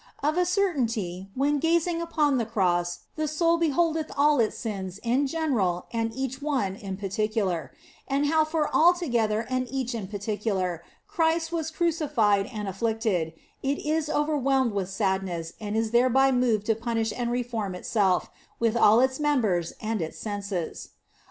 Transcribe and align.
Of 0.23 0.35
a 0.35 0.47
certainty, 0.47 1.29
when 1.35 1.53
in 1.53 1.59
gazing 1.59 2.01
upon 2.01 2.39
the 2.39 2.45
Cross 2.47 3.01
the 3.17 3.27
soul 3.27 3.59
beholdeth 3.59 4.11
all 4.17 4.39
its 4.39 4.57
sins 4.57 4.97
in 5.03 5.27
general 5.27 5.85
and 5.93 6.11
each 6.15 6.41
one 6.41 6.75
in 6.75 6.97
particular, 6.97 7.71
and 8.07 8.25
how 8.25 8.43
for 8.43 8.67
all 8.75 8.95
together 8.95 9.45
and 9.47 9.67
each 9.69 9.93
in 9.93 10.07
particular, 10.07 10.83
Christ 11.07 11.51
was 11.51 11.69
crucified 11.69 12.49
and 12.51 12.67
afflicted, 12.67 13.33
it 13.61 13.77
is 13.77 14.09
overwhelmed 14.09 14.73
with 14.73 14.89
sadness 14.89 15.53
and 15.61 15.77
is 15.77 15.91
thereby 15.91 16.31
moved 16.31 16.65
to 16.65 16.73
punish 16.73 17.13
and 17.15 17.29
reform 17.29 17.75
itself, 17.75 18.31
with 18.59 18.75
all 18.75 19.01
its 19.01 19.19
members 19.19 19.73
and 19.79 20.01
its 20.01 20.17
senses. 20.17 20.93